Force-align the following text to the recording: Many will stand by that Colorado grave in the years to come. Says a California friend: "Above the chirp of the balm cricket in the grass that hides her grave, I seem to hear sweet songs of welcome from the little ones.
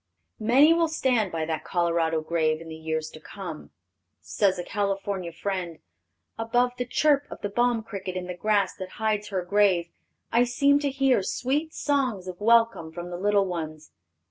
Many 0.39 0.73
will 0.73 0.87
stand 0.87 1.31
by 1.31 1.45
that 1.45 1.63
Colorado 1.63 2.21
grave 2.21 2.59
in 2.59 2.69
the 2.69 2.75
years 2.75 3.11
to 3.11 3.19
come. 3.19 3.69
Says 4.19 4.57
a 4.57 4.63
California 4.63 5.31
friend: 5.31 5.77
"Above 6.39 6.71
the 6.79 6.87
chirp 6.87 7.27
of 7.29 7.41
the 7.41 7.49
balm 7.49 7.83
cricket 7.83 8.15
in 8.17 8.25
the 8.25 8.33
grass 8.33 8.73
that 8.77 8.93
hides 8.97 9.27
her 9.27 9.45
grave, 9.45 9.91
I 10.31 10.43
seem 10.45 10.79
to 10.79 10.89
hear 10.89 11.21
sweet 11.21 11.75
songs 11.75 12.27
of 12.27 12.41
welcome 12.41 12.91
from 12.91 13.11
the 13.11 13.17
little 13.19 13.45
ones. 13.45 13.91